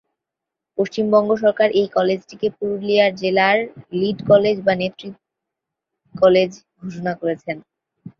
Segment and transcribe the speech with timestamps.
[0.77, 3.57] পশ্চিমবঙ্গ সরকার এই কলেজটিকে পুরুলিয়ার জেলার
[3.93, 6.51] লিড কলেজ বা নেতৃ-কলেজ
[6.81, 7.57] ঘোষণা করেছেন।